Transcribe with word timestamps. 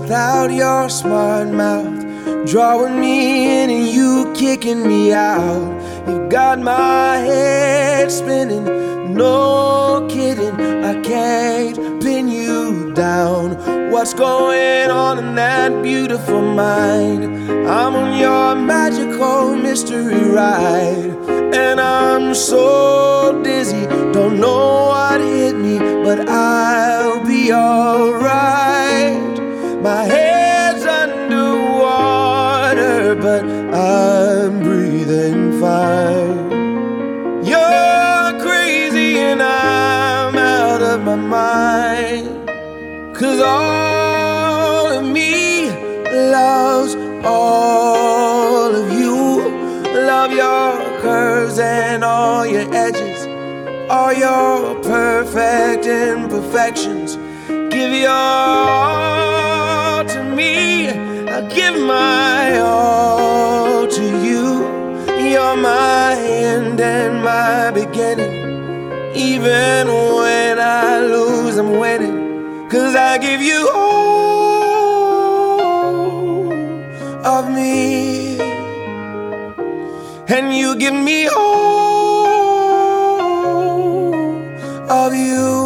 without 0.00 0.50
your 0.50 0.88
smart 0.88 1.48
mouth? 1.48 2.04
Drawing 2.46 2.98
me 3.00 3.62
in 3.62 3.70
and 3.70 3.88
you 3.88 4.32
kicking 4.34 4.86
me 4.86 5.12
out. 5.12 6.08
You 6.08 6.26
got 6.28 6.58
my 6.58 7.18
head 7.18 8.10
spinning, 8.10 8.64
no 9.14 10.06
kidding. 10.10 10.58
I 10.84 11.00
can't 11.02 12.02
pin 12.02 12.28
you 12.28 12.92
down. 12.94 13.90
What's 13.90 14.14
going 14.14 14.90
on 14.90 15.18
in 15.18 15.34
that 15.34 15.82
beautiful 15.82 16.40
mind? 16.40 17.24
I'm 17.68 17.94
on 17.94 18.18
your 18.18 18.54
magical 18.56 19.54
mystery 19.54 20.24
ride, 20.30 21.12
and 21.54 21.80
I'm 21.80 22.34
so 22.34 23.40
dizzy, 23.44 23.86
don't 24.12 24.40
know 24.40 24.86
what 24.86 25.20
hit 25.20 25.56
me, 25.56 25.78
but 25.78 26.28
I'll 26.28 27.24
be 27.24 27.52
alright. 27.52 28.29
My 29.82 30.04
head's 30.04 30.84
underwater, 30.84 31.14
but 33.14 33.44
I'm 33.74 34.60
breathing 34.62 35.58
fine. 35.58 36.50
You're 37.42 38.38
crazy, 38.44 39.16
and 39.16 39.42
I'm 39.42 40.36
out 40.36 40.82
of 40.82 41.02
my 41.02 41.16
mind. 41.16 42.46
Cause 43.16 43.40
all 43.40 44.92
of 44.98 45.02
me 45.02 45.70
loves 46.30 46.94
all 47.24 48.74
of 48.74 48.92
you. 48.92 49.48
Love 49.94 50.32
your 50.32 51.00
curves 51.00 51.58
and 51.58 52.04
all 52.04 52.44
your 52.44 52.70
edges, 52.74 53.26
all 53.88 54.12
your 54.12 54.74
perfect 54.82 55.86
imperfections. 55.86 57.16
Give 57.48 57.92
your. 57.92 58.49
Give 61.48 61.80
my 61.80 62.58
all 62.60 63.86
to 63.88 64.02
you. 64.26 64.60
You're 65.30 65.56
my 65.56 66.14
end 66.18 66.78
and 66.80 67.24
my 67.24 67.70
beginning. 67.70 68.34
Even 69.14 69.88
when 69.88 70.58
I 70.58 71.00
lose, 71.00 71.56
I'm 71.56 71.78
winning. 71.78 72.68
Cause 72.68 72.94
I 72.94 73.16
give 73.18 73.40
you 73.40 73.70
all 73.74 74.12
of 77.24 77.50
me. 77.50 78.38
And 80.28 80.54
you 80.54 80.76
give 80.76 80.92
me 80.94 81.26
all 81.28 82.26
of 84.90 85.14
you. 85.14 85.59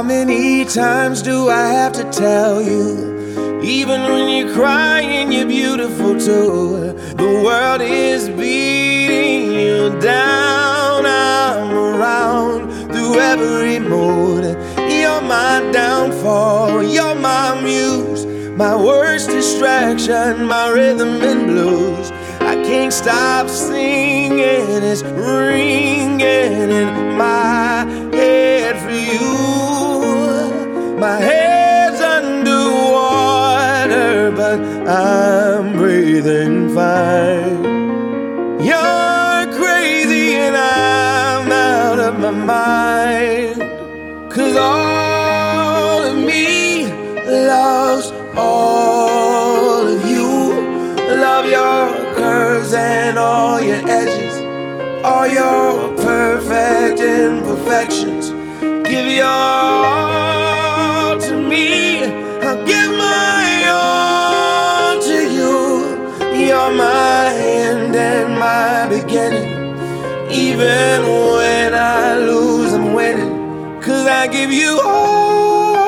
How 0.00 0.06
many 0.06 0.64
times 0.64 1.20
do 1.20 1.50
I 1.50 1.66
have 1.66 1.92
to 1.92 2.04
tell 2.10 2.62
you? 2.62 3.60
Even 3.62 4.00
when 4.04 4.30
you're 4.30 4.54
crying, 4.54 5.30
you're 5.30 5.44
beautiful 5.44 6.18
too. 6.18 6.94
The 7.16 7.42
world 7.44 7.82
is 7.82 8.30
beating 8.30 9.52
you 9.52 9.90
down. 10.00 11.04
I'm 11.04 11.74
around 11.74 12.90
through 12.90 13.20
every 13.20 13.78
mood. 13.78 14.44
You're 14.90 15.20
my 15.20 15.68
downfall, 15.70 16.82
you're 16.82 17.14
my 17.16 17.60
muse, 17.60 18.24
my 18.56 18.74
worst 18.74 19.28
distraction, 19.28 20.46
my 20.46 20.70
rhythm 20.70 21.20
and 21.20 21.46
blues. 21.46 22.10
I 22.40 22.54
can't 22.64 22.90
stop 22.90 23.50
singing, 23.50 24.82
it's 24.82 25.02
ringing 25.02 26.22
in 26.22 27.18
my 27.18 27.84
head 28.14 28.80
for 28.82 28.90
you. 28.92 29.59
My 31.00 31.16
head's 31.16 31.98
underwater, 32.02 32.60
but 34.32 34.60
I'm 34.86 35.72
breathing 35.72 36.74
fine. 36.74 37.64
You're 38.60 39.46
crazy 39.56 40.34
and 40.34 40.54
I'm 40.54 41.50
out 41.50 41.98
of 42.00 42.20
my 42.20 42.32
mind. 42.32 43.62
Cause 44.30 44.54
all 44.56 46.02
of 46.02 46.18
me 46.18 46.86
loves 47.24 48.12
all 48.36 49.86
of 49.88 50.04
you. 50.06 50.52
Love 51.16 51.46
your 51.46 51.96
curves 52.14 52.74
and 52.74 53.18
all 53.18 53.58
your 53.58 53.80
edges, 53.88 54.36
all 55.02 55.26
your 55.26 55.96
perfect 55.96 57.00
imperfections. 57.00 58.34
Give 58.86 59.06
your 59.06 59.24
all 59.24 60.39
Even 70.60 71.02
when 71.36 71.74
I 71.74 72.18
lose, 72.18 72.74
I'm 72.74 72.92
winning. 72.92 73.80
Cause 73.80 74.06
I 74.06 74.26
give 74.26 74.52
you 74.52 74.78
all 74.84 75.80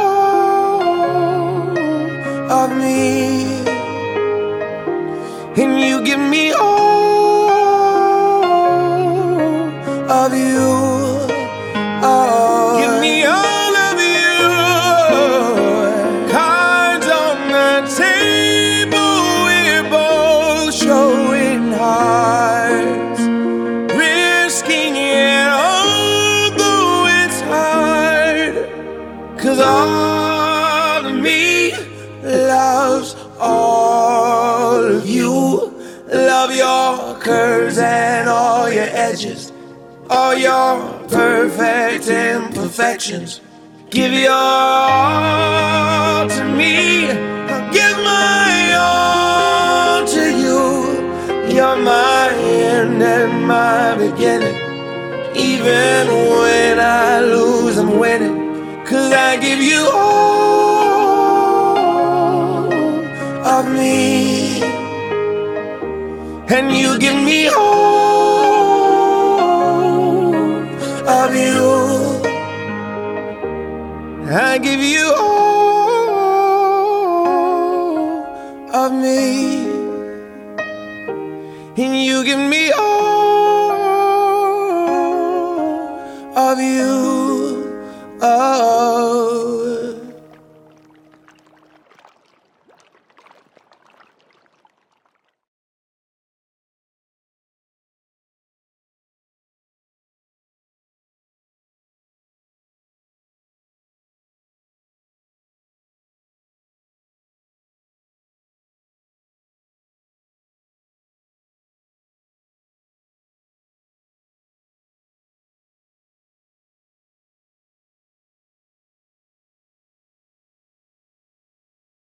of 2.50 2.70
me. 2.78 3.31
Love 36.12 36.54
your 36.54 37.18
curves 37.20 37.78
and 37.78 38.28
all 38.28 38.70
your 38.70 38.84
edges, 38.84 39.50
all 40.10 40.34
your 40.34 40.92
perfect 41.08 42.06
imperfections. 42.06 43.40
Give 43.88 44.12
your 44.12 44.30
all 44.30 46.28
to 46.28 46.44
me. 46.44 47.10
I'll 47.10 47.72
give 47.72 47.96
my 48.04 48.74
all 48.78 50.06
to 50.06 50.30
you. 50.38 51.54
You're 51.54 51.76
my 51.76 52.28
end 52.36 53.02
and 53.02 53.46
my 53.46 53.96
beginning. 53.96 54.56
Even 55.34 56.08
when 56.08 56.78
I 56.78 57.20
lose, 57.20 57.78
I'm 57.78 57.98
winning. 57.98 58.84
Cause 58.84 59.12
I 59.12 59.38
give 59.38 59.60
you 59.60 59.88
all 59.94 60.71
And 66.54 66.68
you 66.76 66.98
give 66.98 67.16
me 67.16 67.48
all 67.48 67.62
of 71.08 71.34
you. 71.34 72.20
I 74.30 74.58
give 74.58 74.80
you 74.80 75.14
all 75.18 76.12
of 78.82 78.92
me. 78.92 79.64
And 81.82 82.04
you 82.04 82.22
give 82.22 82.38
me 82.38 82.70
all 82.72 83.72
of 86.36 86.58
you. 86.60 87.01